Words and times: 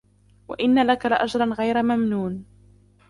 وَإِنَّ 0.47 0.85
لَكَ 0.87 1.05
لَأَجْرًا 1.05 1.53
غَيْرَ 1.53 1.83
مَمْنُونٍ 1.83 2.45